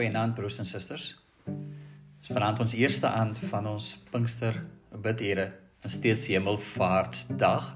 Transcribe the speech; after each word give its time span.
Goeienaand 0.00 0.32
broers 0.32 0.54
en 0.62 0.64
susters. 0.64 1.10
Dis 1.44 2.30
vanaand 2.32 2.62
ons 2.64 2.72
eerste 2.72 3.04
aand 3.04 3.36
van 3.50 3.66
ons 3.68 3.88
Pinkster 4.08 4.54
bidure, 5.04 5.44
'n 5.84 5.92
steeds 5.92 6.24
Hemelvaartsdag. 6.32 7.66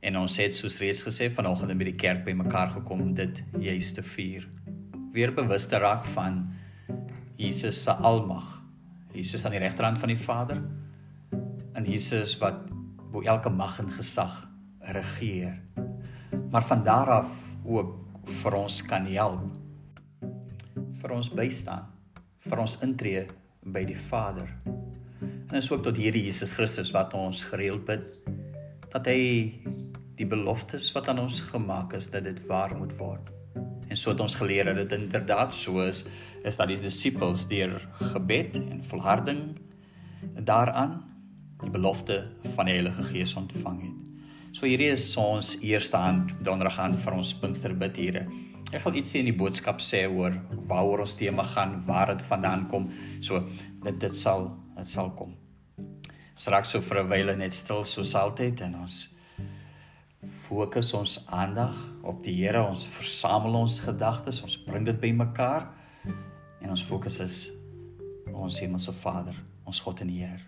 En 0.00 0.18
ons 0.18 0.36
het 0.36 0.56
soos 0.56 0.76
reeds 0.78 1.00
gesê 1.02 1.30
vanoggend 1.32 1.78
by 1.78 1.84
die 1.84 1.96
kerk 1.96 2.24
bymekaar 2.24 2.70
gekom 2.76 3.00
om 3.00 3.14
dit 3.14 3.42
juis 3.58 3.92
te 3.92 4.02
vier. 4.02 4.48
Weer 5.12 5.32
bewus 5.32 5.66
te 5.66 5.78
raak 5.78 6.04
van 6.04 6.52
Jesus 7.36 7.82
se 7.82 7.90
almag. 7.90 8.62
Jesus 9.12 9.44
aan 9.44 9.56
die 9.56 9.64
regterhand 9.64 9.98
van 9.98 10.08
die 10.08 10.20
Vader. 10.20 10.62
En 11.72 11.84
Jesus 11.84 12.38
wat 12.38 12.68
bo 13.10 13.22
elke 13.22 13.48
mag 13.50 13.78
en 13.78 13.90
gesag 13.90 14.48
regeer. 14.80 15.62
Maar 16.50 16.66
van 16.66 16.82
daar 16.82 17.10
af 17.10 17.56
ook 17.64 17.96
vir 18.24 18.52
ons 18.52 18.82
kan 18.82 19.06
help 19.06 19.63
vir 21.04 21.12
ons 21.12 21.28
bystaan, 21.36 21.84
vir 22.48 22.60
ons 22.62 22.78
intree 22.80 23.26
by 23.60 23.82
die 23.84 23.96
Vader. 24.06 24.48
En 25.20 25.58
is 25.58 25.66
ook 25.68 25.82
tot 25.84 25.98
hierdie 26.00 26.22
Jesus 26.24 26.54
Christus 26.56 26.94
wat 26.96 27.12
ons 27.18 27.42
gereeld 27.50 27.84
bid 27.84 28.06
dat 28.94 29.10
hy 29.10 29.18
die 30.16 30.26
beloftes 30.30 30.86
wat 30.94 31.10
aan 31.12 31.20
ons 31.26 31.42
gemaak 31.50 31.92
is 31.98 32.08
dat 32.14 32.24
dit 32.24 32.40
waar 32.48 32.72
moet 32.78 32.94
word. 32.96 33.28
En 33.90 34.00
so 34.00 34.14
het 34.14 34.22
ons 34.24 34.36
geleer 34.38 34.70
dat 34.70 34.80
dit 34.80 34.94
inderdaad 34.96 35.52
so 35.52 35.84
is 35.84 36.06
is 36.40 36.56
dat 36.56 36.72
die 36.72 36.80
disippels 36.80 37.44
deur 37.52 37.76
gebed 38.14 38.56
en 38.62 38.80
volharding 38.88 39.42
daaraan 40.40 41.02
die 41.60 41.74
belofte 41.74 42.22
van 42.54 42.70
die 42.70 42.78
Heilige 42.78 43.04
Gees 43.10 43.36
ontvang 43.36 43.82
het. 43.82 44.16
So 44.56 44.64
hierdie 44.64 44.88
is 44.94 45.10
ons 45.20 45.58
eerste 45.60 46.00
hand 46.00 46.32
donderdag 46.46 46.80
aan 46.80 46.96
vir 46.96 47.20
ons 47.20 47.36
Pinksterbid 47.44 48.00
hier. 48.00 48.22
Ek 48.74 48.82
sal 48.82 48.96
ietsie 48.98 49.20
in 49.22 49.28
die 49.28 49.36
boodskap 49.38 49.78
sê 49.78 50.00
oor 50.10 50.34
waaroor 50.66 51.04
ons 51.04 51.14
tema 51.14 51.44
gaan, 51.46 51.76
waar 51.86 52.10
dit 52.10 52.24
vandaan 52.26 52.64
kom. 52.72 52.88
So 53.22 53.44
dit 53.84 54.00
dit 54.02 54.16
sal 54.18 54.48
dit 54.74 54.90
sal 54.90 55.12
kom. 55.14 55.36
Straks 56.34 56.74
so 56.74 56.80
vir 56.80 57.04
'n 57.04 57.08
wyle 57.08 57.36
net 57.36 57.54
stil 57.54 57.84
soos 57.84 58.14
altyd 58.14 58.60
en 58.66 58.74
ons 58.82 59.08
fokus 60.26 60.92
ons 60.94 61.26
aandag 61.30 61.76
op 62.02 62.22
die 62.24 62.34
Here. 62.34 62.66
Ons 62.66 62.84
versamel 62.86 63.54
ons 63.54 63.78
gedagtes, 63.80 64.42
ons 64.42 64.56
bring 64.56 64.84
dit 64.84 65.00
bymekaar 65.00 65.68
en 66.60 66.70
ons 66.70 66.82
fokus 66.82 67.20
is 67.20 67.50
ons 68.32 68.60
Hemelse 68.60 68.92
Vader, 68.92 69.36
ons 69.64 69.80
God 69.80 70.00
en 70.00 70.08
Heer. 70.08 70.40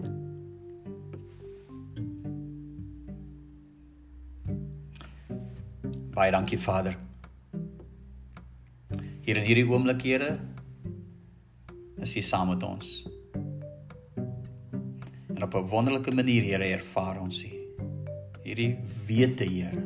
Baie 6.11 6.31
dankie 6.31 6.59
Vader 6.59 7.06
hier 9.27 9.41
in 9.41 9.47
hierdie 9.49 9.67
oomblik, 9.67 10.05
Here, 10.07 10.37
is 11.99 12.15
U 12.15 12.23
saam 12.23 12.53
met 12.53 12.63
ons. 12.63 12.91
En 15.35 15.43
op 15.43 15.55
'n 15.55 15.69
wonderlike 15.69 16.15
manier, 16.15 16.43
Here, 16.43 16.65
ervaar 16.65 17.21
ons 17.21 17.43
U. 17.45 17.51
Hierdie 18.45 18.79
wete, 19.07 19.45
Here, 19.45 19.83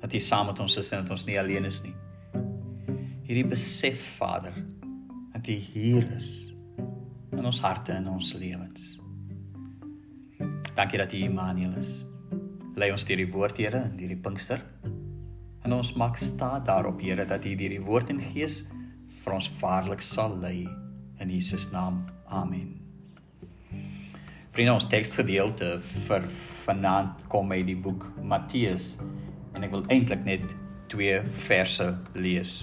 dat 0.00 0.12
U 0.14 0.20
saam 0.20 0.46
met 0.46 0.60
ons 0.60 0.76
is 0.76 0.92
en 0.92 1.02
dat 1.02 1.10
ons 1.10 1.24
nie 1.24 1.38
alleen 1.40 1.64
is 1.64 1.82
nie. 1.82 1.94
Hierdie 3.24 3.46
besef, 3.46 4.16
Vader, 4.18 4.52
dat 5.32 5.48
U 5.48 5.52
hier 5.52 6.12
is 6.16 6.54
in 7.32 7.44
ons 7.44 7.60
harte 7.60 7.92
en 7.92 8.08
ons 8.08 8.34
lewens. 8.34 9.00
Dankie 10.74 10.98
dat 10.98 11.12
U 11.12 11.16
Immanuel 11.16 11.76
is. 11.78 12.04
Lei 12.76 12.92
ons 12.92 13.04
deur 13.04 13.16
die 13.16 13.32
woord, 13.32 13.56
Here, 13.56 13.84
in 13.84 13.98
hierdie 13.98 14.20
Pinkster. 14.20 14.60
En 15.62 15.72
ons 15.72 15.92
maak 15.94 16.16
staat 16.18 16.64
daarop, 16.66 17.00
Here, 17.00 17.24
dat 17.24 17.44
U 17.44 17.54
deur 17.54 17.70
die 17.76 17.82
woord 17.82 18.10
en 18.10 18.20
gees 18.32 18.64
vir 19.22 19.36
ons 19.36 19.46
vaarlik 19.60 20.02
sal 20.02 20.34
lei 20.42 20.66
in 21.22 21.30
Jesus 21.30 21.68
naam. 21.70 22.02
Amen. 22.26 22.74
Vriende, 24.52 24.74
ons 24.74 24.88
teksgedeelte 24.90 25.76
vir 25.80 26.26
vanaand 26.66 27.22
kom 27.32 27.54
uit 27.54 27.64
die 27.70 27.78
boek 27.78 28.08
Matteus 28.20 28.96
en 29.54 29.62
ek 29.62 29.72
wil 29.72 29.86
eintlik 29.92 30.26
net 30.26 30.44
twee 30.92 31.22
verse 31.46 31.86
lees. 32.18 32.56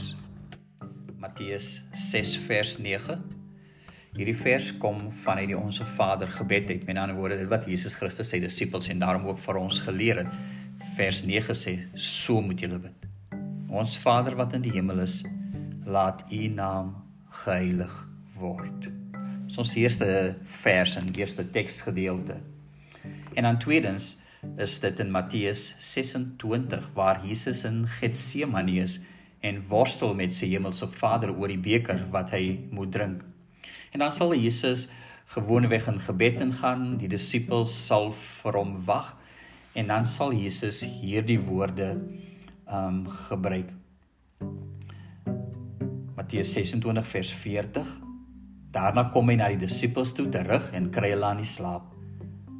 Matteus 1.20 1.80
6 1.96 2.36
vers 2.46 2.76
9. 2.84 3.18
Hierdie 4.18 4.36
vers 4.36 4.74
kom 4.82 5.08
vanuit 5.24 5.50
die 5.54 5.58
Onse 5.58 5.88
Vader 5.88 6.30
gebed 6.34 6.70
uit. 6.70 6.86
Met 6.86 7.00
ander 7.00 7.16
woorde, 7.16 7.40
dit 7.40 7.50
wat 7.50 7.68
Jesus 7.70 7.96
Christus 7.96 8.30
sy 8.34 8.42
disippels 8.44 8.92
en 8.92 9.00
daarom 9.00 9.28
ook 9.30 9.40
vir 9.40 9.64
ons 9.64 9.84
geleer 9.88 10.26
het 10.26 10.59
vers 11.00 11.22
9 11.24 11.56
sê, 11.56 11.74
so 11.96 12.42
moet 12.44 12.60
julle 12.60 12.78
bid. 12.84 13.06
Ons 13.72 13.94
Vader 14.04 14.36
wat 14.36 14.52
in 14.58 14.66
die 14.66 14.74
hemel 14.74 15.00
is, 15.06 15.22
laat 15.88 16.26
U 16.28 16.40
naam 16.52 16.90
geheilig 17.40 17.94
word. 18.36 18.90
Dis 19.48 19.62
ons 19.64 19.72
eerste 19.80 20.10
vers 20.60 20.98
en 21.00 21.08
eerste 21.16 21.46
teksgedeelte. 21.56 22.42
En 23.32 23.48
dan 23.48 23.62
tweedens 23.64 24.18
is 24.60 24.74
dit 24.84 25.00
in 25.00 25.14
Matteus 25.16 25.70
26 25.80 26.92
waar 26.98 27.24
Jesus 27.24 27.64
in 27.70 27.86
Getsemane 28.02 28.82
is 28.84 28.98
en 29.40 29.64
worstel 29.70 30.12
met 30.20 30.36
sy 30.36 30.52
hemelse 30.52 30.90
Vader 31.00 31.32
oor 31.32 31.48
die 31.48 31.62
beker 31.64 32.10
wat 32.12 32.36
hy 32.36 32.44
moet 32.76 32.92
drink. 32.92 33.24
En 33.96 34.04
dan 34.04 34.12
sal 34.12 34.36
Jesus 34.36 34.90
gewoonweg 35.32 35.88
in 35.88 36.04
gebed 36.04 36.44
ingaan, 36.44 36.98
die 37.00 37.08
disippels 37.08 37.72
sal 37.88 38.12
vir 38.12 38.60
hom 38.60 38.76
wag 38.84 39.16
En 39.74 39.88
dan 39.88 40.06
sal 40.06 40.34
Jesus 40.34 40.82
hierdie 40.84 41.40
woorde 41.40 41.92
ehm 42.70 42.88
um, 42.88 43.06
gebruik. 43.10 43.70
Matteus 46.16 46.54
26 46.54 47.08
vers 47.08 47.34
40. 47.34 47.88
Daarna 48.72 49.08
kom 49.10 49.30
hy 49.32 49.38
na 49.40 49.48
die 49.50 49.62
disippels 49.64 50.12
toe 50.14 50.28
terug 50.30 50.68
en 50.78 50.92
kry 50.94 51.14
hulle 51.16 51.26
aan 51.26 51.42
die 51.42 51.50
slaap. 51.50 51.88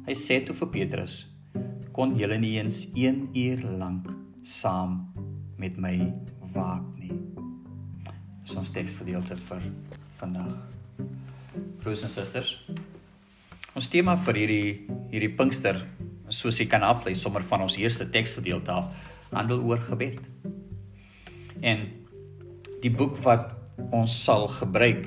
Hy 0.08 0.16
sê 0.18 0.40
toe 0.42 0.56
vir 0.58 0.70
Petrus: 0.74 1.20
"Kon 1.94 2.16
julle 2.18 2.38
nie 2.38 2.56
eens 2.58 2.88
1 2.96 3.30
uur 3.34 3.62
lank 3.78 4.10
saam 4.42 5.12
met 5.58 5.78
my 5.78 6.12
waak 6.54 6.86
nie?" 6.98 7.14
Dis 8.42 8.56
ons 8.56 8.72
teksgedeelte 8.74 9.36
vir 9.36 9.70
vandag. 10.18 10.56
Broers 11.78 12.02
en 12.02 12.10
susters, 12.10 12.56
ons 13.74 13.88
tema 13.88 14.16
vir 14.16 14.34
hierdie 14.42 14.68
hierdie 15.12 15.34
Pinkster 15.36 15.84
soos 16.30 16.60
jy 16.60 16.66
kan 16.70 16.84
aflei 16.86 17.14
sommer 17.18 17.42
van 17.46 17.64
ons 17.66 17.78
eerste 17.80 18.06
teksgedeelte 18.10 18.72
af 18.72 19.08
handel 19.34 19.62
oor 19.66 19.82
gebed. 19.90 20.18
En 21.60 21.86
die 22.82 22.92
boek 22.94 23.18
wat 23.24 23.52
ons 23.94 24.14
sal 24.24 24.48
gebruik 24.52 25.06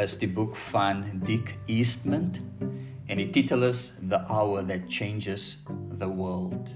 is 0.00 0.16
die 0.18 0.30
boek 0.30 0.56
van 0.70 1.04
Dick 1.26 1.54
Eastman 1.70 2.32
en 3.06 3.20
die 3.20 3.28
titel 3.34 3.66
is 3.68 3.92
The 4.00 4.22
Hour 4.30 4.64
That 4.66 4.88
Changes 4.88 5.64
the 5.98 6.08
World. 6.08 6.72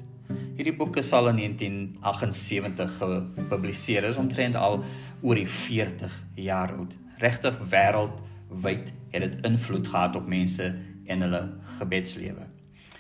Hierdie 0.59 0.75
boek 0.77 0.99
is 1.01 1.13
al 1.15 1.31
in 1.31 1.39
1978 1.41 2.99
gepubliseer, 2.99 4.05
is 4.11 4.19
omtrent 4.21 4.59
al 4.59 4.83
oor 5.23 5.39
die 5.39 5.49
40 5.49 6.15
jaar 6.35 6.75
oud. 6.77 6.95
Regtig 7.23 7.57
wêreldwyd 7.71 8.93
het 9.15 9.25
dit 9.25 9.47
invloed 9.47 9.89
gehad 9.89 10.19
op 10.19 10.29
mense 10.29 10.69
en 11.09 11.25
hulle 11.25 11.43
gebedslewe. 11.79 12.58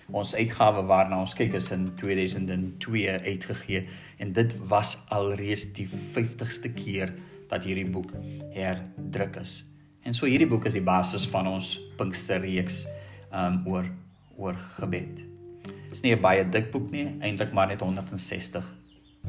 Ons 0.08 0.32
uitgawe 0.32 0.86
waarna 0.88 1.18
ons 1.20 1.34
kyk 1.36 1.58
is 1.58 1.68
in 1.74 1.90
2002 2.00 3.18
uitgegee 3.26 3.82
en 4.18 4.32
dit 4.32 4.54
was 4.70 4.94
alreeds 5.12 5.66
die 5.76 5.84
50ste 5.88 6.72
keer 6.72 7.12
dat 7.50 7.66
hierdie 7.68 7.88
boek 7.92 8.14
herdruk 8.54 9.36
is. 9.42 9.60
En 10.08 10.16
so 10.16 10.24
hierdie 10.24 10.48
boek 10.48 10.64
is 10.68 10.78
die 10.78 10.84
basis 10.84 11.26
van 11.28 11.50
ons 11.50 11.74
Pinksterreeks 11.98 12.86
um 13.28 13.60
oor 13.68 13.90
oor 14.38 14.56
gebed. 14.78 15.20
Dit 15.66 15.92
is 15.92 16.02
nie 16.02 16.14
'n 16.14 16.22
baie 16.22 16.44
dik 16.48 16.70
boek 16.72 16.90
nie, 16.90 17.18
eintlik 17.20 17.52
maar 17.52 17.68
net 17.68 17.80
160 17.80 18.64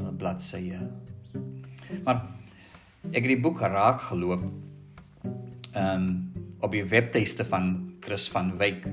uh, 0.00 0.08
bladsye. 0.16 0.80
Maar 2.04 2.24
ek 3.12 3.20
het 3.20 3.32
die 3.36 3.40
boek 3.40 3.60
raak 3.60 4.00
geloop 4.00 4.48
um 5.76 6.32
op 6.60 6.72
die 6.72 6.84
webtuiste 6.84 7.44
van 7.44 7.96
Chris 8.00 8.28
van 8.28 8.56
Wyk 8.56 8.86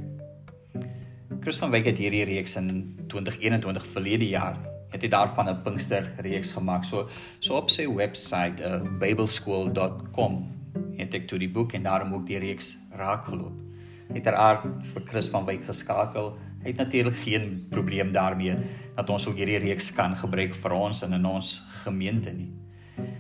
Chris 1.47 1.61
van 1.63 1.71
Wyk 1.71 1.85
het 1.87 1.99
hierdie 2.01 2.25
reeks 2.27 2.57
in 2.59 2.65
2021 3.07 3.85
verlede 3.87 4.25
jaar 4.27 4.57
het 4.91 4.99
hy 4.99 5.07
daarvan 5.07 5.47
'n 5.47 5.61
Pinkster 5.63 6.09
reeks 6.19 6.51
gemaak. 6.51 6.83
So 6.83 7.07
so 7.39 7.55
op 7.55 7.69
sy 7.69 7.87
webwerf 7.87 8.59
uh, 8.59 8.81
bibleschool.com 8.99 10.33
het 10.97 11.13
ek 11.13 11.27
toe 11.27 11.39
die 11.39 11.47
boek 11.47 11.71
en 11.71 11.83
daarom 11.83 12.13
ook 12.13 12.25
die 12.27 12.37
reeks 12.37 12.77
raakgeloop. 12.91 13.53
Het 14.13 14.27
er 14.27 14.35
aard 14.35 14.65
vir 14.91 15.01
Chris 15.07 15.29
van 15.29 15.45
Wyk 15.45 15.63
geskakel. 15.63 16.35
Hy 16.63 16.67
het 16.67 16.77
natuurlik 16.77 17.15
geen 17.23 17.65
probleem 17.69 18.11
daarmee 18.11 18.57
dat 18.95 19.09
ons 19.09 19.27
ook 19.27 19.39
hierdie 19.39 19.63
reeks 19.63 19.93
kan 19.93 20.17
gebruik 20.17 20.53
vir 20.53 20.71
ons 20.71 21.01
in 21.01 21.25
ons 21.25 21.63
gemeente 21.83 22.33
nie. 22.33 22.51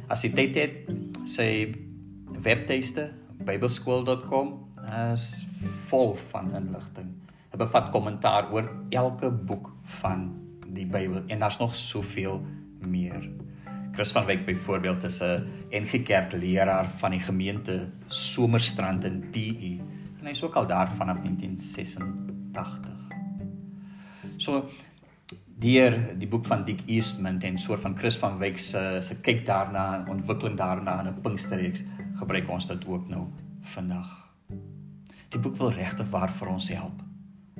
As 0.09 0.23
jy 0.23 0.33
tyd 0.33 0.55
het, 0.55 0.91
sy 1.25 1.75
webtuiste 2.43 3.07
bibleschool.com 3.39 4.75
is 5.13 5.47
vol 5.87 6.13
van 6.15 6.51
inligting 6.55 7.26
bevat 7.57 7.89
kommentaar 7.89 8.51
oor 8.51 8.69
elke 8.89 9.31
boek 9.31 9.71
van 9.99 10.29
die 10.67 10.85
Bybel 10.85 11.23
en 11.27 11.39
daar's 11.39 11.59
nog 11.59 11.75
soveel 11.75 12.41
meer. 12.87 13.29
Chris 13.91 14.11
van 14.11 14.25
Wyk 14.25 14.45
byvoorbeeld 14.45 15.03
is 15.03 15.21
'n 15.23 15.47
NG 15.71 16.03
Kerk 16.03 16.31
leraar 16.31 16.91
van 16.91 17.11
die 17.11 17.19
gemeente 17.19 17.89
Somerstrand 18.07 19.03
in 19.03 19.29
PE 19.31 19.79
en 20.19 20.25
hy's 20.25 20.43
ook 20.43 20.53
al 20.53 20.67
daar 20.67 20.91
vanaf 20.93 21.19
1986. 21.21 22.95
So 24.37 24.69
deur 25.59 26.17
die 26.17 26.27
boek 26.27 26.45
van 26.45 26.63
Dick 26.63 26.81
Eastman 26.85 27.39
en 27.39 27.57
soort 27.57 27.79
van 27.79 27.97
Chris 27.97 28.17
van 28.17 28.37
Wyk 28.37 28.57
se 28.57 28.97
se 29.01 29.21
kyk 29.21 29.45
daarna 29.45 29.95
en 29.95 30.07
ontwikkeling 30.07 30.57
daarna 30.57 30.99
in 30.99 31.07
'n 31.07 31.21
Pinksterreeks 31.21 31.83
gebruik 32.15 32.49
ons 32.49 32.67
dit 32.67 32.87
ook 32.87 33.07
nou 33.07 33.27
vandag. 33.61 34.33
Die 35.29 35.39
boek 35.39 35.55
wil 35.57 35.71
regtig 35.71 36.09
waar 36.09 36.31
vir 36.31 36.47
ons 36.47 36.69
help. 36.69 37.06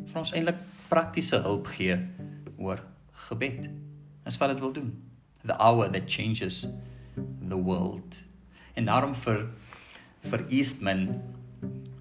Vir 0.08 0.22
ons 0.22 0.34
eintlik 0.34 0.60
praktiese 0.88 1.42
hulp 1.44 1.68
gee 1.76 1.98
oor 2.58 2.82
gebed. 3.28 3.68
Dis 4.24 4.38
wat 4.40 4.54
dit 4.54 4.64
wil 4.64 4.74
doen. 4.76 4.94
The 5.44 5.58
hour 5.60 5.90
that 5.92 6.08
changes 6.12 6.66
the 7.16 7.60
world. 7.60 8.22
En 8.76 8.88
daarom 8.88 9.16
vir 9.16 9.48
vir 10.28 10.46
Eastman 10.50 11.08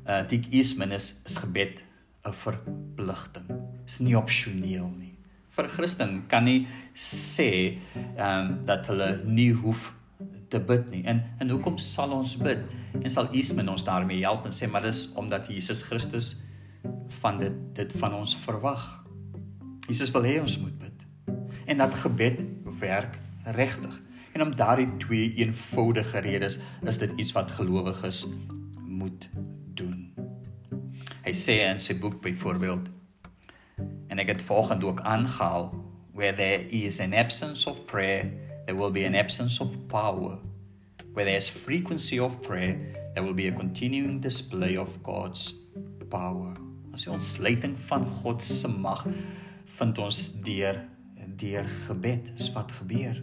uh 0.06 0.22
Dick 0.28 0.46
Eastman 0.54 0.92
is, 0.92 1.20
is 1.26 1.36
gebed 1.42 1.82
'n 2.26 2.32
verpligting. 2.32 3.46
Dis 3.84 3.98
nie 3.98 4.16
opsioneel 4.16 4.90
nie. 4.98 5.14
Vir 5.50 5.64
'n 5.64 5.68
Christen 5.68 6.26
kan 6.28 6.44
nie 6.44 6.66
sê 6.94 7.78
ehm 8.16 8.22
um, 8.22 8.64
dat 8.64 8.86
hulle 8.86 9.22
nie 9.24 9.52
hoef 9.52 9.94
te 10.48 10.60
bid 10.60 10.90
nie. 10.90 11.04
En 11.04 11.22
en 11.38 11.50
hoekom 11.50 11.78
sal 11.78 12.10
ons 12.12 12.36
bid? 12.36 12.58
En 13.02 13.10
sal 13.10 13.28
Eastman 13.32 13.68
ons 13.68 13.84
daarmee 13.84 14.22
help 14.22 14.44
en 14.44 14.52
sê 14.52 14.70
maar 14.70 14.82
dis 14.82 15.12
omdat 15.14 15.48
Jesus 15.48 15.82
Christus 15.82 16.36
van 17.20 17.38
dit 17.38 17.52
dit 17.76 17.92
van 18.00 18.14
ons 18.14 18.36
verwag. 18.36 18.84
Jesus 19.86 20.10
wil 20.10 20.26
hê 20.26 20.38
ons 20.40 20.58
moet 20.60 20.78
bid. 20.78 21.04
En 21.66 21.78
dat 21.78 21.94
gebed 21.94 22.42
werk 22.80 23.18
regtig. 23.44 24.00
En 24.32 24.42
om 24.42 24.56
daardie 24.56 24.88
twee 24.96 25.34
eenvoudige 25.34 26.18
redes 26.18 26.58
is 26.82 26.98
dit 26.98 27.12
iets 27.16 27.32
wat 27.32 27.50
gelowiges 27.50 28.26
moet 28.80 29.28
doen. 29.74 30.12
Hy 31.24 31.34
sê 31.34 31.60
in 31.66 31.80
sy 31.82 31.98
boek 31.98 32.20
byvoorbeeld 32.22 32.92
en 34.08 34.22
ek 34.22 34.36
het 34.36 34.42
volgende 34.42 34.86
ook 34.86 35.00
aangehaal 35.00 35.72
where 36.16 36.32
there 36.36 36.68
is 36.68 37.00
an 37.00 37.12
absence 37.12 37.68
of 37.68 37.84
prayer 37.84 38.30
there 38.66 38.74
will 38.74 38.90
be 38.90 39.04
an 39.04 39.14
absence 39.14 39.60
of 39.60 39.88
power. 39.88 40.38
Where 41.12 41.24
there's 41.24 41.48
frequency 41.48 42.18
of 42.18 42.42
prayer, 42.42 42.78
there 43.14 43.22
will 43.22 43.32
be 43.32 43.46
a 43.46 43.52
continuing 43.52 44.20
display 44.20 44.76
of 44.76 45.02
God's 45.02 45.54
power. 46.10 46.54
As 46.96 47.04
ons 47.12 47.34
sluiting 47.36 47.74
van 47.90 48.06
God 48.08 48.40
se 48.40 48.68
mag 48.72 49.02
vind 49.76 49.98
ons 50.00 50.20
deur 50.44 50.78
deur 51.36 51.66
gebed 51.84 52.30
is 52.38 52.46
wat 52.54 52.70
gebeur. 52.72 53.18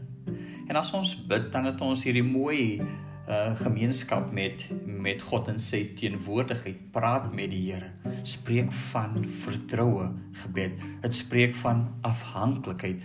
En 0.70 0.78
as 0.78 0.92
ons 0.94 1.16
bid 1.25 1.48
dan 1.56 1.66
het 1.66 1.81
ons 1.81 2.06
hierdie 2.06 2.25
mooi 2.25 2.78
uh 3.24 3.56
gemeenskap 3.58 4.30
met 4.36 4.68
met 4.86 5.25
God 5.25 5.50
in 5.50 5.58
sy 5.58 5.81
teenwoordigheid, 5.98 6.86
praat 6.94 7.31
met 7.34 7.50
die 7.50 7.64
Here. 7.72 7.90
Spreek 8.22 8.70
van 8.92 9.24
vertroue 9.25 10.12
gebed. 10.44 10.78
Dit 11.02 11.18
spreek 11.24 11.58
van 11.64 11.88
afhanklikheid 12.06 13.02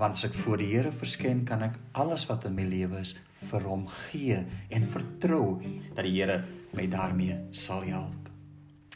want 0.00 0.16
as 0.16 0.28
ek 0.28 0.36
voor 0.36 0.60
die 0.60 0.68
Here 0.74 0.92
verskyn 0.92 1.46
kan 1.48 1.64
ek 1.64 1.80
alles 1.96 2.28
wat 2.28 2.44
in 2.50 2.58
my 2.60 2.68
lewe 2.68 3.00
is 3.00 3.16
vir 3.48 3.64
hom 3.72 3.88
gee 4.10 4.42
en 4.68 4.90
vertrou 4.96 5.60
dat 5.94 6.04
die 6.04 6.18
Here 6.18 6.42
my 6.76 6.90
daarmee 6.92 7.40
sal 7.56 7.88
help. 7.88 8.29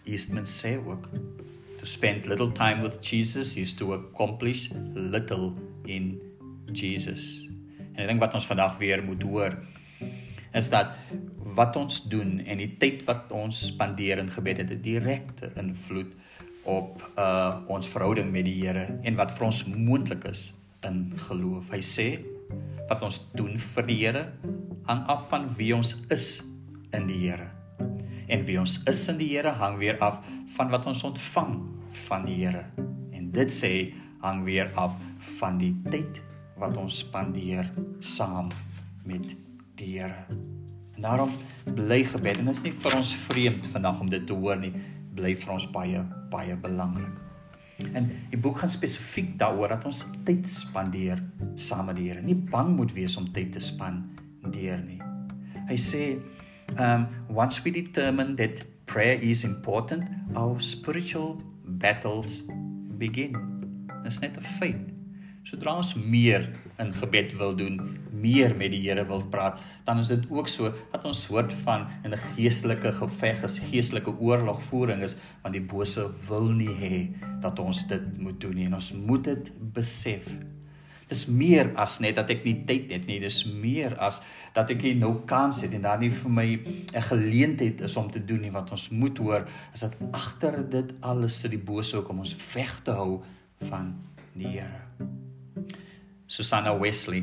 Eastman 0.04 0.46
sê 0.46 0.76
ook 0.78 1.08
to 1.78 1.86
spend 1.86 2.26
little 2.26 2.52
time 2.52 2.82
with 2.82 3.00
Jesus 3.00 3.56
is 3.56 3.74
to 3.74 3.92
accomplish 3.92 4.70
little 4.94 5.52
in 5.84 6.20
Jesus. 6.72 7.48
En 7.94 8.04
ek 8.04 8.14
dink 8.14 8.22
wat 8.24 8.34
ons 8.34 8.46
vandag 8.48 8.78
weer 8.80 9.02
moet 9.04 9.22
hoor 9.22 9.56
is 10.54 10.70
dat 10.70 10.94
wat 11.56 11.76
ons 11.76 12.02
doen 12.08 12.38
en 12.46 12.60
die 12.62 12.70
tyd 12.78 13.02
wat 13.08 13.32
ons 13.34 13.66
spandeer 13.72 14.22
in 14.22 14.30
gebed 14.30 14.62
het 14.62 14.70
'n 14.70 14.82
direkte 14.82 15.50
invloed 15.58 16.12
op 16.64 17.02
uh 17.18 17.60
ons 17.68 17.88
verhouding 17.88 18.30
met 18.32 18.44
die 18.44 18.56
Here 18.62 18.98
en 19.02 19.14
wat 19.14 19.32
vir 19.32 19.46
ons 19.46 19.64
moontlik 19.64 20.24
is 20.24 20.54
in 20.82 21.12
geloof. 21.28 21.70
Hy 21.70 21.82
sê 21.82 22.08
wat 22.88 23.02
ons 23.02 23.30
doen 23.32 23.58
vir 23.58 23.86
die 23.86 23.98
Here 24.04 24.24
hang 24.88 25.04
af 25.08 25.28
van 25.28 25.48
wie 25.56 25.74
ons 25.76 25.96
is 26.08 26.42
in 26.92 27.06
die 27.06 27.28
Here. 27.28 27.53
En 28.26 28.44
wie 28.44 28.58
ons 28.60 28.78
is 28.88 29.02
in 29.12 29.18
die 29.20 29.30
Here 29.34 29.52
hang 29.60 29.78
weer 29.78 29.98
af 30.04 30.20
van 30.56 30.70
wat 30.72 30.86
ons 30.86 31.04
ontvang 31.04 31.56
van 32.06 32.24
die 32.28 32.38
Here. 32.44 32.64
En 33.12 33.30
dit 33.34 33.52
sê 33.52 33.72
hang 34.24 34.44
weer 34.44 34.70
af 34.80 34.96
van 35.38 35.58
die 35.60 35.74
tyd 35.90 36.22
wat 36.60 36.76
ons 36.80 37.02
spandeer 37.04 37.68
saam 38.00 38.48
met 39.04 39.34
die 39.76 39.98
Here. 39.98 40.24
En 40.94 41.02
daarom 41.02 41.32
bly 41.74 42.04
gebed 42.08 42.40
en 42.40 42.48
dit 42.48 42.56
is 42.56 42.64
nie 42.68 42.74
vir 42.84 42.96
ons 42.96 43.14
vreemd 43.26 43.68
vandag 43.74 44.00
om 44.00 44.10
dit 44.10 44.26
te 44.26 44.36
hoor 44.38 44.60
nie, 44.60 44.72
bly 45.14 45.34
vir 45.36 45.54
ons 45.56 45.68
baie 45.74 46.00
baie 46.32 46.56
belangrik. 46.58 47.20
En 47.94 48.06
die 48.30 48.38
boek 48.40 48.60
gaan 48.62 48.70
spesifiek 48.70 49.34
daaroor 49.38 49.74
dat 49.74 49.84
ons 49.88 50.04
tyd 50.26 50.46
spandeer 50.50 51.20
saam 51.60 51.90
met 51.90 51.98
die 51.98 52.08
Here. 52.08 52.22
Nie 52.22 52.38
bang 52.38 52.72
moet 52.78 52.94
wees 52.94 53.18
om 53.20 53.28
tyd 53.34 53.52
te 53.54 53.62
spandeer 53.62 54.80
nie. 54.86 55.00
Hy 55.68 55.76
sê, 55.80 56.02
um 56.78 57.08
once 57.28 57.62
we 57.62 57.70
determine 57.70 58.36
that 58.36 58.64
prayer 58.86 59.18
is 59.20 59.44
important, 59.44 60.04
our 60.36 60.60
spiritual 60.60 61.36
battles 61.64 62.42
begin. 62.98 63.32
Dit 64.02 64.12
is 64.12 64.18
net 64.18 64.36
'n 64.36 64.42
feit. 64.42 64.94
Sodra 65.42 65.76
ons 65.76 65.94
meer 65.94 66.48
in 66.78 66.94
gebed 66.94 67.34
wil 67.36 67.56
doen, 67.56 67.98
meer 68.10 68.54
met 68.56 68.70
die 68.72 68.80
Here 68.80 69.04
wil 69.06 69.26
praat, 69.28 69.60
dan 69.84 69.98
is 69.98 70.08
dit 70.08 70.24
ook 70.30 70.48
so 70.48 70.72
dat 70.92 71.04
ons 71.04 71.22
soort 71.26 71.52
van 71.52 71.86
in 72.04 72.12
'n 72.12 72.22
geestelike 72.36 72.92
geveg 72.92 73.42
is, 73.42 73.58
geestelike 73.58 74.18
oorlogvoering 74.18 75.02
is, 75.02 75.16
want 75.42 75.54
die 75.54 75.62
bose 75.62 76.08
wil 76.28 76.48
nie 76.48 76.74
hê 76.74 76.96
dat 77.40 77.58
ons 77.58 77.86
dit 77.86 78.18
moet 78.18 78.40
doen 78.40 78.54
nie 78.54 78.64
en 78.64 78.74
ons 78.74 78.92
moet 78.92 79.24
dit 79.24 79.50
besef. 79.72 80.24
Dis 81.14 81.28
meer 81.30 81.70
as 81.78 82.00
net 82.02 82.16
dat 82.18 82.30
ek 82.34 82.42
nie 82.42 82.56
tyd 82.66 82.90
het 82.90 83.04
nie, 83.06 83.20
dis 83.22 83.44
meer 83.46 83.94
as 84.02 84.18
dat 84.56 84.72
ek 84.74 84.82
nie 84.82 84.94
nou 84.98 85.12
kans 85.30 85.60
het 85.62 85.74
en 85.76 85.84
daar 85.84 86.00
nie 86.00 86.10
vir 86.10 86.32
my 86.38 86.48
'n 86.58 87.06
geleentheid 87.10 87.80
is 87.86 87.96
om 87.96 88.10
te 88.10 88.18
doen 88.18 88.40
nie 88.40 88.50
wat 88.50 88.72
ons 88.74 88.88
moet 88.90 89.18
hoor, 89.18 89.46
is 89.74 89.80
dat 89.80 89.94
agter 90.12 90.58
dit 90.68 90.90
alles 91.00 91.38
sit 91.40 91.50
die 91.50 91.66
bose 91.70 91.96
ook 91.96 92.10
om 92.10 92.18
ons 92.18 92.34
weg 92.54 92.82
te 92.82 92.90
hou 92.90 93.22
van 93.70 93.94
die 94.34 94.48
Here. 94.58 94.82
Susanna 96.26 96.78
Wesley. 96.78 97.22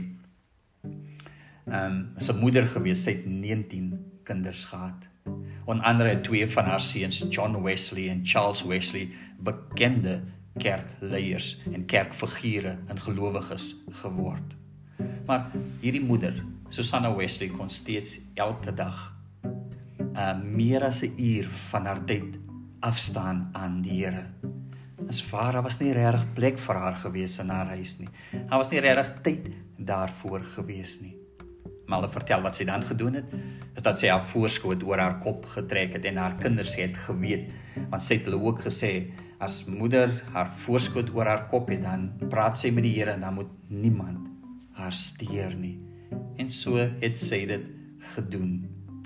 Ehm 1.67 1.85
um, 1.85 2.13
sy 2.17 2.33
moeder 2.33 2.67
gewees, 2.67 3.03
sy 3.03 3.11
het 3.11 3.25
19 3.25 4.21
kinders 4.23 4.65
gehad. 4.65 5.07
Onder 5.65 5.85
andere 5.85 6.21
twee 6.21 6.47
van 6.47 6.65
haar 6.65 6.79
seuns, 6.79 7.25
John 7.29 7.63
Wesley 7.63 8.09
en 8.09 8.21
Charles 8.23 8.63
Wesley, 8.63 9.09
bekende 9.39 10.21
kerkleiers 10.59 11.59
en 11.71 11.85
kerkfigure 11.85 12.77
en 12.87 12.99
gelowiges 12.99 13.75
geword. 14.03 14.55
Maar 15.25 15.51
hierdie 15.79 16.03
moeder, 16.03 16.43
Susanna 16.69 17.15
Wesley, 17.15 17.49
kon 17.49 17.69
steeds 17.69 18.19
elke 18.33 18.73
dag 18.73 19.09
ehm 20.11 20.41
uh, 20.41 20.43
meer 20.43 20.83
as 20.83 21.03
'n 21.03 21.13
uur 21.17 21.47
van 21.71 21.85
haar 21.85 22.03
tyd 22.05 22.39
afstaan 22.79 23.49
aan 23.53 23.81
die 23.81 24.03
Here 24.03 24.25
waar 25.19 25.51
daar 25.51 25.61
was 25.61 25.79
nie 25.79 25.91
regtig 25.93 26.33
plek 26.33 26.59
vir 26.59 26.75
haar 26.75 26.95
gewees 26.95 27.39
in 27.39 27.49
haar 27.49 27.67
huis 27.75 27.97
nie. 27.99 28.07
Daar 28.31 28.61
was 28.61 28.71
nie 28.71 28.79
regtig 28.79 29.09
tyd 29.21 29.49
daarvoor 29.77 30.43
gewees 30.55 30.99
nie. 31.01 31.15
Maar 31.85 31.99
hulle 31.99 32.11
vertel 32.13 32.41
wat 32.45 32.55
sy 32.55 32.65
dan 32.69 32.83
gedoen 32.87 33.17
het, 33.19 33.33
is 33.75 33.83
dat 33.83 33.99
sy 33.99 34.07
haar 34.07 34.23
voorskoot 34.23 34.83
oor 34.87 35.01
haar 35.01 35.17
kop 35.19 35.45
getrek 35.51 35.97
het 35.97 36.05
en 36.07 36.21
haar 36.21 36.37
kinders 36.39 36.75
het 36.79 36.95
geweet, 37.07 37.51
want 37.89 38.03
sy 38.03 38.19
het 38.19 38.29
hulle 38.29 38.39
ook 38.39 38.63
gesê 38.63 39.11
as 39.41 39.63
moeder 39.65 40.13
haar 40.35 40.51
voorskoot 40.63 41.09
oor 41.15 41.25
haar 41.25 41.47
kop 41.49 41.71
het, 41.73 41.81
dan 41.83 42.11
praat 42.29 42.59
sy 42.61 42.69
met 42.73 42.85
die 42.85 42.93
Here 42.99 43.15
en 43.15 43.25
dan 43.25 43.39
moet 43.39 43.51
niemand 43.67 44.29
haar 44.77 44.93
steur 44.93 45.55
nie. 45.57 45.79
En 46.37 46.49
so 46.49 46.77
het 46.77 47.17
sy 47.17 47.43
dit 47.49 47.65
gedoen. 48.15 48.61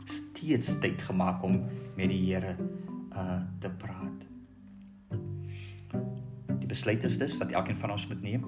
Steeds 0.05 0.75
tyd 0.83 1.01
gemaak 1.01 1.43
om 1.43 1.63
met 1.95 2.11
die 2.11 2.21
Here 2.27 2.57
uh 3.15 3.41
te 3.63 3.71
praat 3.79 4.25
besluit 6.75 7.03
is 7.07 7.17
dis 7.21 7.37
wat 7.39 7.53
elkeen 7.55 7.77
van 7.79 7.93
ons 7.95 8.07
moet 8.11 8.21
neem? 8.21 8.43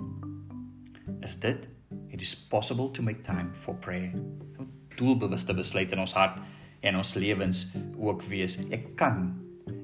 Is 1.24 1.40
dit 1.40 1.68
it 2.12 2.22
is 2.22 2.34
possible 2.36 2.90
to 2.92 3.04
make 3.04 3.24
time 3.24 3.54
for 3.54 3.76
prayer. 3.76 4.12
Doelbewuste 4.98 5.54
besluit 5.56 5.92
in 5.96 6.02
ons 6.04 6.16
hart 6.18 6.42
en 6.84 6.98
ons 7.00 7.14
lewens 7.16 7.68
ook 7.96 8.26
wees. 8.28 8.58
Ek 8.68 8.96
kan 9.00 9.30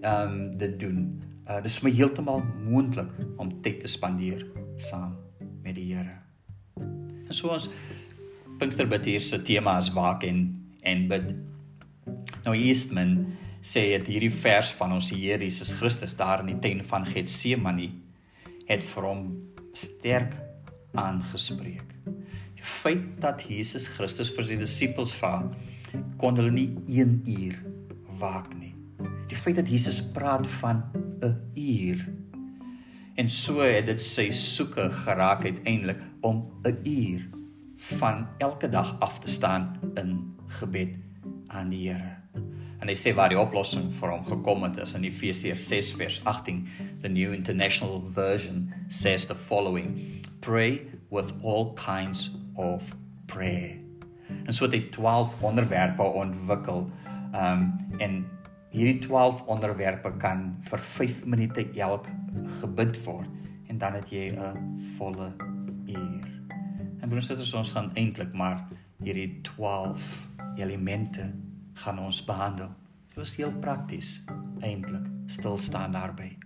ehm 0.03 0.33
um, 0.33 0.41
dit 0.60 0.75
doen. 0.79 1.05
Uh 1.43 1.59
dis 1.63 1.81
my 1.83 1.91
heeltemal 1.91 2.39
moontlik 2.63 3.12
om 3.41 3.50
tyd 3.63 3.81
te 3.83 3.89
spandeer 3.91 4.45
saam 4.79 5.17
met 5.63 5.75
die 5.75 5.89
Here. 5.91 6.15
En 6.79 7.33
so 7.35 7.51
ons 7.51 7.67
Pinksterbid 8.62 9.09
hier 9.09 9.21
se 9.21 9.41
tema 9.43 9.75
is 9.81 9.91
waak 9.91 10.23
en 10.23 10.45
en 10.88 11.07
bid. 11.07 11.33
Nou 12.45 12.55
Eastman 12.55 13.17
sê 13.63 13.85
dit 13.91 14.13
hierdie 14.13 14.31
vers 14.31 14.71
van 14.79 14.95
ons 14.95 15.12
Here 15.12 15.43
Jesus 15.43 15.73
Christus 15.79 16.15
daar 16.19 16.45
in 16.45 16.53
die 16.53 16.59
tuin 16.63 16.83
van 16.88 17.07
Getsemane 17.07 17.89
het 18.69 18.88
vir 18.88 19.09
hom 19.09 19.27
sterk 19.75 20.39
aangespreek. 20.95 21.89
Die 22.55 22.63
feit 22.63 23.17
dat 23.19 23.43
Jesus 23.50 23.89
Christus 23.97 24.31
vir 24.31 24.47
sy 24.47 24.59
disippels 24.59 25.15
vra, 25.19 25.41
kon 26.21 26.39
hulle 26.39 26.55
nie 26.55 26.69
1 26.88 27.23
uur 27.27 27.59
waak 28.21 28.53
nie. 28.55 28.71
Die 29.27 29.39
feit 29.39 29.59
dat 29.59 29.67
Jesus 29.67 30.00
praat 30.13 30.47
van 30.62 30.85
'n 31.24 31.36
uur 31.56 32.06
en 33.15 33.27
so 33.27 33.62
het 33.62 33.86
dit 33.86 34.01
sy 34.01 34.32
soeke 34.32 34.89
geraak 34.92 35.46
uiteindelik 35.46 36.01
om 36.22 36.51
'n 36.63 36.77
uur 36.84 37.30
van 37.75 38.27
elke 38.38 38.70
dag 38.70 39.00
af 39.00 39.20
te 39.20 39.30
staan 39.30 39.80
in 39.94 40.36
gebed 40.48 40.98
aan 41.48 41.70
die 41.70 41.89
Here. 41.89 42.18
En 42.80 42.88
hy 42.88 42.96
sê 42.96 43.13
waar 43.15 43.30
die 43.30 43.39
oplossing 43.39 43.94
vir 43.94 44.10
hom 44.10 44.25
gekom 44.25 44.63
het 44.63 44.77
is 44.77 44.94
in 44.94 45.03
Efesiërs 45.03 45.68
6 45.68 45.94
vers 45.94 46.22
18. 46.24 46.68
The 47.01 47.08
New 47.08 47.34
International 47.34 48.01
Version 48.01 48.74
says 48.88 49.25
the 49.25 49.36
following: 49.36 50.22
Pray 50.39 50.82
with 51.10 51.34
all 51.44 51.74
kinds 51.74 52.32
of 52.56 52.96
prayer. 53.25 53.77
En 54.46 54.53
so 54.53 54.65
het 54.65 54.74
hy 54.74 54.89
12 54.92 55.36
onderwerpe 55.42 56.03
ontwikkel. 56.03 56.89
Um 57.34 57.72
en 57.98 58.25
hierdie 58.74 59.00
12 59.06 59.44
onderwerpe 59.53 60.12
kan 60.18 60.56
vir 60.65 60.82
5 60.82 61.25
minute 61.30 61.65
elk 61.77 62.08
gebid 62.60 62.98
word 63.06 63.30
en 63.70 63.77
dan 63.77 63.94
het 63.94 64.10
jy 64.10 64.34
'n 64.34 64.77
volle 64.98 65.34
uur. 65.86 66.25
En 67.01 67.10
broers 67.10 67.30
en 67.30 67.38
susters, 67.38 67.53
ons 67.53 67.72
gaan 67.72 67.92
eintlik 67.94 68.34
maar 68.34 68.65
hierdie 69.03 69.42
12 69.42 70.30
elemente 70.56 71.34
gaan 71.74 72.00
ons 72.00 72.25
behandel. 72.25 72.70
Dit 73.08 73.18
was 73.18 73.36
heel 73.36 73.51
prakties 73.51 74.25
eintlik 74.60 75.06
stil 75.25 75.58
staan 75.58 75.92
daarby. 75.92 76.38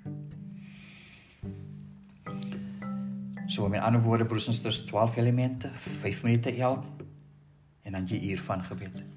So 3.47 3.69
met 3.69 3.81
ander 3.81 4.01
woorde 4.01 4.25
broers 4.25 4.47
en 4.47 4.53
susters 4.53 4.85
12 4.85 5.15
elemente, 5.15 5.69
5 5.73 6.23
minute 6.23 6.55
elk 6.55 6.83
en 7.83 7.91
dan 7.91 8.05
jy 8.05 8.31
uur 8.31 8.41
van 8.41 8.63
gebed. 8.63 9.16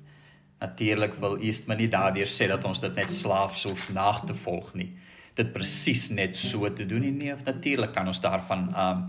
Natuurlik 0.60 1.14
wil 1.20 1.38
Eastman 1.40 1.80
nie 1.80 1.88
daardeur 1.88 2.28
sê 2.28 2.48
dat 2.50 2.64
ons 2.68 2.82
dit 2.82 2.94
net 2.98 3.12
slaafs 3.12 3.64
hoef 3.64 3.88
na 3.96 4.12
te 4.26 4.36
volg 4.36 4.74
nie. 4.76 4.90
Dit 5.38 5.54
presies 5.54 6.10
net 6.12 6.36
so 6.36 6.68
te 6.68 6.84
doen 6.86 7.00
nie. 7.06 7.12
Nee, 7.16 7.36
natuurlik 7.46 7.94
kan 7.96 8.10
ons 8.10 8.20
daarvan 8.20 8.68
um 8.76 9.04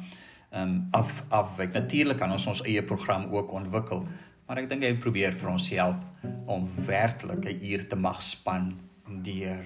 um 0.52 0.76
af 0.92 1.24
afwyk. 1.30 1.74
Natuurlik 1.74 2.20
kan 2.20 2.32
ons 2.32 2.48
ons 2.48 2.64
eie 2.68 2.84
program 2.84 3.28
ook 3.32 3.52
ontwikkel, 3.56 4.06
maar 4.48 4.60
ek 4.64 4.70
dink 4.72 4.84
hy 4.84 4.94
probeer 5.00 5.36
vir 5.36 5.52
ons 5.52 5.68
help 5.76 6.28
om 6.48 6.68
werklik 6.88 7.46
'n 7.46 7.60
uur 7.72 7.88
te 7.88 7.96
mag 7.96 8.22
span 8.24 8.74
deur 9.24 9.66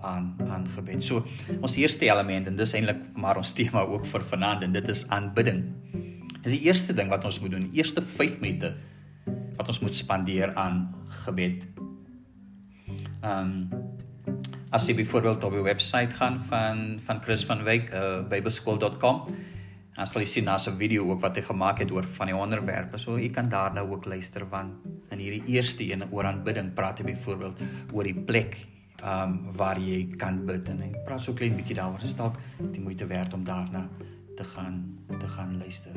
aan 0.00 0.34
aan 0.50 0.66
gebed. 0.74 1.04
So 1.04 1.26
ons 1.60 1.76
eerste 1.76 2.06
element 2.06 2.46
en 2.46 2.56
dis 2.56 2.74
eintlik 2.74 3.02
maar 3.14 3.36
ons 3.36 3.52
tema 3.52 3.82
ook 3.86 4.06
vir 4.06 4.22
vanaand 4.22 4.62
en 4.62 4.72
dit 4.72 4.88
is 4.88 5.08
aanbidding. 5.08 5.62
Dis 6.42 6.56
die 6.58 6.66
eerste 6.66 6.94
ding 6.94 7.08
wat 7.08 7.24
ons 7.24 7.40
moet 7.40 7.50
doen. 7.50 7.68
Die 7.70 7.78
eerste 7.78 8.02
5 8.02 8.40
minute 8.40 8.74
wat 9.56 9.68
ons 9.68 9.80
moet 9.80 9.94
spandeer 9.94 10.54
aan 10.54 10.86
gebed. 11.24 11.64
Ehm 13.22 13.68
um, 13.72 13.90
as 14.72 14.86
jy 14.88 14.94
byvoorbeeld 14.96 15.44
op 15.44 15.52
die 15.52 15.60
webwerf 15.60 16.14
gaan 16.16 16.38
van 16.48 17.00
van 17.04 17.18
Chris 17.22 17.44
van 17.44 17.62
Wyk, 17.62 17.90
uh, 17.92 18.22
bybelskool.com, 18.28 19.18
dan 19.96 20.06
sal 20.08 20.22
jy 20.24 20.28
sien 20.28 20.48
daar's 20.48 20.68
'n 20.68 20.76
video 20.76 21.04
ook 21.10 21.20
wat 21.20 21.36
hy 21.36 21.42
gemaak 21.42 21.78
het 21.78 21.90
oor 21.90 22.04
van 22.04 22.26
die 22.26 22.36
onderwerpe. 22.36 22.98
So 22.98 23.18
jy 23.18 23.30
kan 23.30 23.48
daar 23.48 23.74
nou 23.74 23.90
ook 23.90 24.04
luister 24.04 24.48
want 24.48 24.72
in 25.10 25.18
hierdie 25.18 25.44
eerste 25.46 25.92
een 25.92 26.04
oor 26.10 26.24
aanbidding 26.24 26.72
praat 26.74 26.98
hy 26.98 27.04
byvoorbeeld 27.04 27.60
oor 27.92 28.04
die 28.04 28.14
plek 28.14 28.56
ehm 29.02 29.22
um, 29.22 29.52
waar 29.52 29.78
jy 29.78 30.16
kan 30.16 30.46
bid 30.46 30.68
en 30.68 30.80
hy 30.80 30.90
praat 31.04 31.20
so 31.20 31.32
klein 31.32 31.56
bietjie 31.56 31.76
daaroor. 31.76 32.00
Dit 32.00 32.16
dalk 32.16 32.38
die 32.72 32.80
moeite 32.80 33.06
werd 33.06 33.34
om 33.34 33.44
daarna 33.44 33.88
te 34.36 34.44
gaan 34.44 34.98
te 35.18 35.28
gaan 35.28 35.58
luister. 35.58 35.92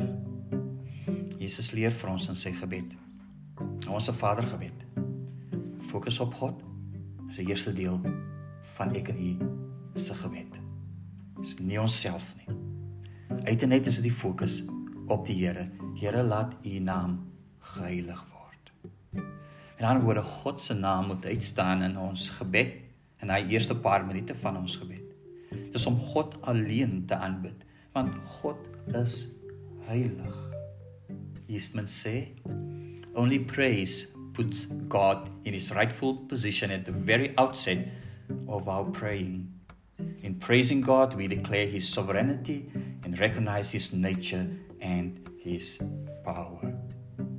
Jesus 1.40 1.72
leer 1.72 1.92
vir 1.92 2.10
ons 2.10 2.28
in 2.28 2.36
sy 2.36 2.52
gebed. 2.52 3.05
Ons 3.90 4.10
Vader 4.10 4.48
gebed. 4.48 4.86
Fokus 5.88 6.20
op 6.20 6.34
God. 6.34 6.64
Dis 7.28 7.40
die 7.40 7.48
eerste 7.50 7.74
deel 7.74 8.00
van 8.76 8.92
ek 8.98 9.12
en 9.14 9.20
u 9.22 10.00
se 10.00 10.16
gebed. 10.20 10.58
Dis 11.40 11.58
nie 11.64 11.80
onsself 11.80 12.34
nie. 12.40 12.58
Uit 13.46 13.64
en 13.64 13.72
uit 13.72 13.88
is 13.88 14.02
die 14.04 14.14
fokus 14.14 14.64
op 15.08 15.26
die 15.28 15.38
Here. 15.40 15.70
Here 15.96 16.24
laat 16.24 16.56
u 16.66 16.80
naam 16.80 17.20
geheilig 17.76 18.26
word. 18.34 18.74
In 19.80 19.86
ander 19.86 20.04
woorde, 20.04 20.24
God 20.24 20.62
se 20.62 20.74
naam 20.74 21.08
moet 21.14 21.26
uitstaan 21.26 21.84
in 21.88 21.98
ons 22.00 22.30
gebed 22.40 22.76
en 23.24 23.32
hy 23.32 23.42
eerste 23.54 23.78
paar 23.78 24.06
minute 24.06 24.36
van 24.36 24.58
ons 24.60 24.76
gebed. 24.82 25.16
Dis 25.72 25.88
om 25.88 25.98
God 26.12 26.36
alleen 26.48 27.06
te 27.08 27.16
aanbid, 27.16 27.64
want 27.96 28.16
God 28.40 28.70
is 28.96 29.26
heilig. 29.88 30.38
Eastman 31.48 31.88
sê 31.92 32.34
Only 33.16 33.40
praise 33.40 34.08
puts 34.34 34.66
God 34.66 35.30
in 35.46 35.54
his 35.54 35.72
rightful 35.72 36.28
position 36.28 36.70
at 36.72 36.84
the 36.84 36.92
very 36.92 37.34
outset 37.38 37.88
of 38.48 38.68
our 38.68 38.84
praying. 38.92 39.48
In 40.22 40.36
praising 40.36 40.82
God, 40.82 41.16
we 41.16 41.28
declare 41.28 41.66
his 41.66 41.88
sovereignty 41.88 42.70
and 43.04 43.18
recognize 43.18 43.72
his 43.72 43.94
nature 43.94 44.46
and 44.82 45.30
his 45.40 45.80
power. 46.26 46.74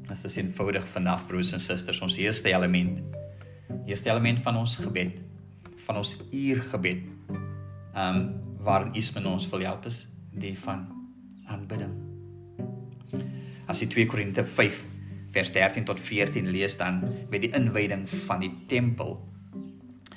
Dit 0.08 0.24
is 0.24 0.36
eenvoudig 0.40 0.88
vandag 0.88 1.26
broers 1.28 1.52
en 1.52 1.60
susters, 1.60 2.00
ons 2.00 2.16
eerste 2.16 2.48
element. 2.54 3.02
Eerste 3.84 4.08
element 4.08 4.40
van 4.40 4.56
ons 4.56 4.78
gebed, 4.80 5.20
van 5.84 6.00
ons 6.00 6.16
uurgebed. 6.32 7.04
Um 7.92 8.20
waarin 8.66 8.96
Ismen 8.98 9.26
ons 9.30 9.44
wil 9.52 9.62
help 9.68 9.84
is 9.86 10.06
die 10.32 10.56
van 10.58 10.88
aanbidding. 11.46 11.92
As 13.68 13.82
jy 13.82 13.92
2 13.92 14.08
Korinte 14.10 14.42
5 14.42 14.95
vers 15.36 15.52
13 15.52 15.84
tot 15.84 16.00
14 16.00 16.48
lees 16.48 16.78
dan 16.80 17.02
met 17.30 17.42
die 17.44 17.52
inwyding 17.56 18.06
van 18.26 18.40
die 18.44 18.52
tempel. 18.70 19.18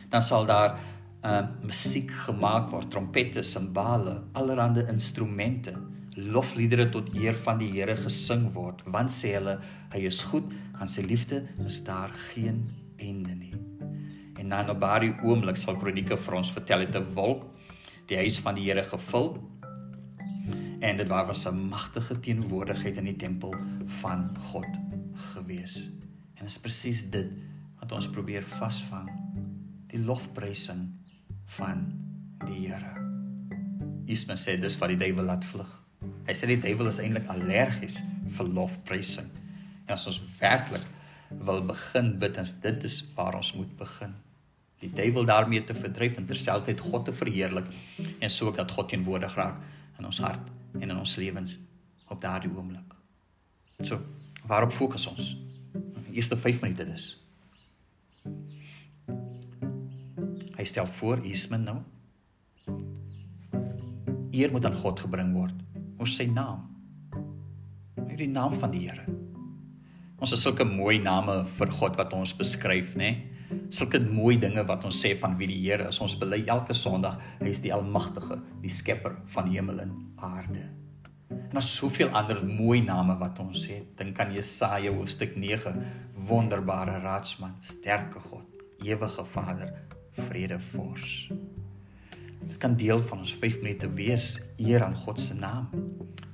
Dan 0.09 0.23
sal 0.25 0.47
daar 0.49 0.79
uh 1.19 1.41
musiek 1.67 2.11
gemaak 2.25 2.69
word 2.71 2.87
trompette 2.93 3.41
simbale 3.43 4.21
allerlei 4.39 4.85
instrumente 4.87 5.73
lofliedere 6.15 6.89
tot 6.93 7.11
eer 7.15 7.35
van 7.35 7.59
die 7.59 7.67
Here 7.73 7.97
gesing 7.99 8.47
word. 8.55 8.85
Want 8.87 9.11
sê 9.11 9.35
hulle 9.35 9.57
hy 9.91 10.05
is 10.07 10.23
goed 10.31 10.47
aan 10.79 10.87
sy 10.87 11.03
liefde 11.03 11.43
is 11.65 11.83
daar 11.83 12.15
geen 12.31 12.63
einde 12.97 13.35
nie. 13.35 13.53
En 14.39 14.55
dan 14.55 14.71
op 14.71 14.79
daardie 14.79 15.11
oomblik 15.27 15.59
sal 15.59 15.75
kronieke 15.75 16.15
vir 16.17 16.39
ons 16.39 16.55
vertel 16.55 16.87
het 16.87 16.95
'n 16.95 17.13
wolk 17.15 17.43
die 18.07 18.17
huis 18.17 18.39
van 18.39 18.55
die 18.55 18.71
Here 18.71 18.83
gevul 18.83 19.35
en 20.79 20.97
dit 20.97 21.07
was 21.07 21.47
'n 21.47 21.67
magtige 21.67 22.19
teenwoordigheid 22.19 22.97
in 22.97 23.11
die 23.11 23.15
tempel 23.15 23.53
van 24.01 24.31
God 24.51 24.88
gewees. 25.33 25.77
En 26.37 26.45
dit 26.45 26.51
is 26.51 26.61
presies 26.61 27.03
dit 27.11 27.31
wat 27.79 27.91
ons 27.95 28.09
probeer 28.11 28.45
vasvang. 28.57 29.09
Die 29.91 30.01
lofprysing 30.01 30.85
van 31.57 31.85
die 32.45 32.67
Here. 32.67 32.95
Isma 34.09 34.37
sê 34.39 34.55
dis 34.61 34.77
wat 34.81 34.93
die 34.93 34.99
duiwel 35.01 35.27
laat 35.29 35.45
vlug. 35.45 35.69
Hy 36.27 36.35
sê 36.37 36.47
die 36.49 36.61
duiwel 36.61 36.89
is 36.91 37.01
eintlik 37.01 37.27
allergies 37.31 37.99
vir 38.37 38.49
lofprysing. 38.53 39.27
En 39.87 39.95
as 39.95 40.07
ons 40.09 40.21
werklik 40.39 40.85
wil 41.29 41.61
begin 41.65 42.15
bid, 42.21 42.35
dan 42.37 42.47
dit 42.63 42.85
is 42.89 43.01
waar 43.15 43.37
ons 43.37 43.51
moet 43.57 43.71
begin. 43.77 44.13
Die 44.79 44.91
duiwel 44.95 45.25
daarmee 45.27 45.63
te 45.67 45.75
verdryf 45.75 46.17
en 46.17 46.27
terselfdertyd 46.29 46.85
God 46.85 47.09
te 47.09 47.13
verheerlik 47.13 47.67
en 48.19 48.31
so 48.31 48.53
dat 48.55 48.71
God 48.71 48.89
teenwoordig 48.89 49.35
raak 49.35 49.59
in 49.99 50.07
ons 50.07 50.21
hart 50.23 50.45
en 50.79 50.87
in 50.87 50.95
ons 50.95 51.15
lewens 51.19 51.57
op 52.09 52.21
daardie 52.21 52.51
oomblik. 52.53 52.95
So, 53.83 53.99
Waarop 54.49 54.71
fokus 54.73 55.05
ons? 55.07 55.37
Die 56.09 56.17
eerste 56.17 56.37
5 56.37 56.61
minute 56.63 56.85
dus. 56.89 57.05
Hy 60.57 60.65
stel 60.65 60.89
voor 60.89 61.21
Ismen 61.25 61.67
nou. 61.67 61.77
Eer 64.33 64.51
moet 64.51 64.65
aan 64.65 64.77
God 64.81 65.03
gebring 65.05 65.35
word. 65.37 65.53
Ons 66.01 66.17
sy 66.17 66.25
naam. 66.33 66.65
Met 67.99 68.17
die 68.17 68.31
naam 68.31 68.57
van 68.57 68.73
die 68.73 68.87
Here. 68.87 69.05
Ons 70.17 70.33
het 70.33 70.41
sulke 70.41 70.65
mooi 70.65 70.97
name 70.99 71.43
vir 71.59 71.75
God 71.77 72.01
wat 72.01 72.17
ons 72.17 72.33
beskryf, 72.35 72.97
nê? 72.97 73.13
Nee? 73.13 73.61
Sulke 73.73 74.01
mooi 74.01 74.35
dinge 74.41 74.65
wat 74.65 74.83
ons 74.85 74.97
sê 74.97 75.13
van 75.17 75.37
wie 75.37 75.47
die 75.53 75.61
Here 75.61 75.91
is. 75.93 76.01
Ons 76.01 76.17
bely 76.17 76.41
elke 76.49 76.73
Sondag, 76.73 77.21
hy 77.37 77.53
is 77.53 77.61
die 77.61 77.73
almagtige, 77.73 78.41
die 78.65 78.73
skepper 78.73 79.21
van 79.29 79.53
hemel 79.53 79.85
en 79.85 79.95
aarde. 80.17 80.65
En 81.49 81.55
daar's 81.57 81.75
soveel 81.75 82.09
ander 82.13 82.43
mooi 82.45 82.81
name 82.85 83.15
wat 83.17 83.39
ons 83.41 83.63
het. 83.71 83.85
Dink 83.97 84.19
aan 84.21 84.33
Jesaja 84.33 84.91
hoofstuk 84.93 85.31
9, 85.35 85.79
wonderbare 86.27 86.99
raadsman, 87.01 87.55
sterke 87.59 88.19
God, 88.21 88.59
ewige 88.85 89.25
Vader, 89.25 89.71
vredevors. 90.13 91.31
Dit 92.43 92.57
kan 92.61 92.75
deel 92.77 93.01
van 93.01 93.25
ons 93.25 93.33
5 93.33 93.57
minute 93.63 93.89
wees 93.97 94.27
eer 94.61 94.85
aan 94.85 94.93
God 94.95 95.17
se 95.21 95.39
naam. 95.39 95.71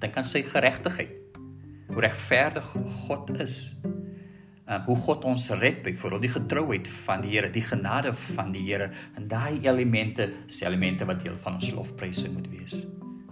Dink 0.03 0.19
aan 0.19 0.27
sy 0.27 0.43
geregtigheid. 0.43 1.39
Hoe 1.88 2.03
regverdig 2.03 2.75
God 3.07 3.31
is. 3.39 3.77
Um, 4.67 4.84
hoe 4.89 5.00
God 5.07 5.24
ons 5.31 5.48
red 5.62 5.79
byvoorbeeld 5.86 6.27
die 6.27 6.34
getrouheid 6.36 6.91
van 7.05 7.24
die 7.24 7.38
Here, 7.38 7.53
die 7.53 7.63
genade 7.63 8.12
van 8.36 8.51
die 8.51 8.67
Here 8.67 8.91
en 9.15 9.31
daai 9.31 9.63
elemente, 9.63 10.27
se 10.48 10.65
elemente 10.67 11.07
wat 11.07 11.24
deel 11.24 11.39
van 11.39 11.62
ons 11.62 11.72
lofprysing 11.72 12.34
moet 12.36 12.51
wees 12.51 12.79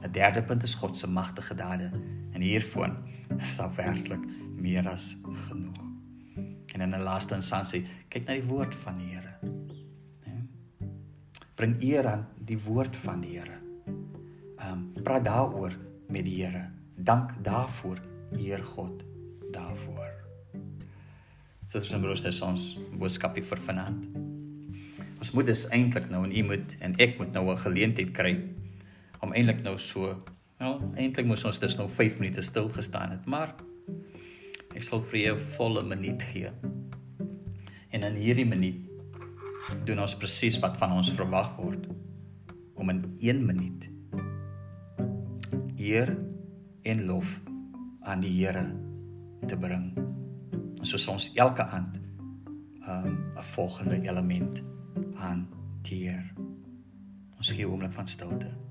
'n 0.04 0.12
derde 0.12 0.44
punt 0.44 0.64
is 0.64 0.76
God 0.76 0.98
se 0.98 1.08
magtige 1.08 1.56
dade 1.56 1.92
en 2.32 2.42
hiervan 2.42 2.98
is 3.40 3.58
daar 3.58 3.76
werklik 3.76 4.26
meer 4.56 4.90
as 4.90 5.18
genoeg. 5.24 5.82
En 6.74 6.82
in 6.82 6.96
'n 6.96 7.04
laaste 7.04 7.36
instansie, 7.36 7.86
kyk 8.08 8.26
na 8.26 8.34
die 8.34 8.44
woord 8.44 8.76
van 8.76 8.98
die 8.98 9.08
Here. 9.16 9.34
Bring 11.56 11.82
eer 11.82 12.08
aan 12.08 12.28
die 12.38 12.60
woord 12.60 12.98
van 12.98 13.22
die 13.22 13.38
Here. 13.38 13.58
Ehm 14.58 14.72
um, 14.72 15.04
praat 15.04 15.26
daaroor 15.26 15.74
met 16.08 16.26
die 16.26 16.44
Here. 16.44 16.70
Dank 16.96 17.44
daarvoor, 17.44 18.00
eer 18.38 18.64
God 18.64 19.04
daarvoor. 19.52 20.12
Dit 21.72 21.84
is 21.84 21.94
'n 21.94 22.02
broers 22.02 22.42
ons 22.42 22.80
boodskapie 22.98 23.44
vir 23.44 23.60
vanaand. 23.60 24.06
Ons 25.18 25.32
moet 25.32 25.46
dus 25.46 25.68
eintlik 25.68 26.10
nou 26.10 26.24
en 26.24 26.36
u 26.38 26.44
moet 26.44 26.76
en 26.80 26.96
ek 26.96 27.18
moet 27.18 27.32
nou 27.32 27.52
'n 27.52 27.58
geleentheid 27.58 28.12
kry 28.12 28.54
om 29.24 29.32
eintlik 29.32 29.62
nou 29.64 29.78
so, 29.80 30.18
nou 30.60 30.74
eintlik 31.00 31.28
moes 31.28 31.46
ons 31.48 31.60
dus 31.62 31.78
nou 31.80 31.88
5 31.90 32.20
minute 32.20 32.44
stil 32.44 32.68
gestaan 32.76 33.16
het, 33.16 33.26
maar 33.26 33.56
ek 34.74 34.84
sal 34.84 35.04
vir 35.12 35.20
jou 35.20 35.36
'n 35.38 35.46
volle 35.56 35.84
minuut 35.84 36.22
gee. 36.32 36.52
En 37.92 38.04
in 38.04 38.16
hierdie 38.16 38.46
minuut 38.46 38.82
doen 39.86 40.00
ons 40.00 40.18
presies 40.18 40.60
wat 40.60 40.78
van 40.78 40.92
ons 40.92 41.12
verwag 41.12 41.56
word 41.58 41.88
om 42.76 42.90
in 42.90 43.16
1 43.20 43.46
minuut 43.46 43.90
eer 45.78 46.18
en 46.84 47.06
lof 47.06 47.42
aan 48.02 48.20
die 48.20 48.32
Here 48.32 48.76
te 49.48 49.58
bring. 49.58 49.94
Soos 50.82 51.08
ons 51.08 51.32
elke 51.36 51.64
aand 51.64 51.96
um, 52.88 53.06
'n 53.06 53.38
um, 53.38 53.44
volgende 53.44 54.02
element 54.02 54.64
hanteer. 55.16 56.34
Ons 57.38 57.52
gee 57.52 57.66
'n 57.66 57.72
oomblik 57.72 57.94
van 57.94 58.08
stilte. 58.08 58.63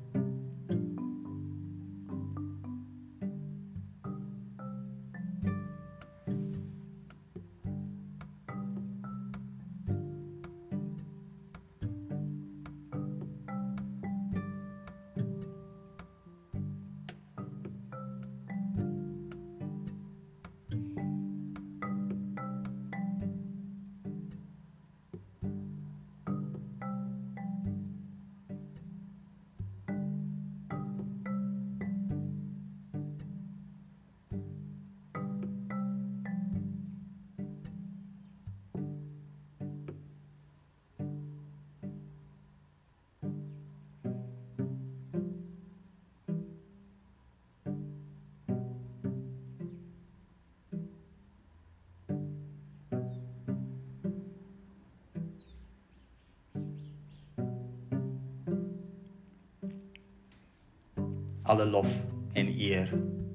Alle 61.43 61.67
lof 61.67 62.05
en 62.33 62.49
eer 62.49 62.93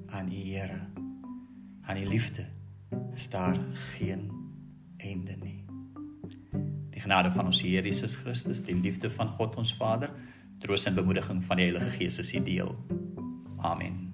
aan 0.08 0.32
U 0.32 0.36
Here. 0.36 0.80
Aan 1.82 1.96
die 1.96 2.08
liefde 2.08 2.46
is 3.14 3.30
daar 3.30 3.58
geen 3.74 4.32
einde 4.98 5.36
nie. 5.44 5.66
Die 6.90 7.02
genade 7.02 7.32
van 7.32 7.46
ons 7.46 7.62
Here 7.62 7.86
Jesus 7.86 8.16
Christus, 8.16 8.64
die 8.64 8.76
liefde 8.76 9.10
van 9.10 9.30
God 9.30 9.56
ons 9.56 9.76
Vader, 9.76 10.12
troos 10.60 10.86
en 10.86 10.96
bemoediging 10.96 11.44
van 11.46 11.58
die 11.58 11.70
Heilige 11.70 11.90
Gees 11.90 12.20
is 12.20 12.34
u 12.34 12.44
deel. 12.44 12.76
Amen. 13.58 14.07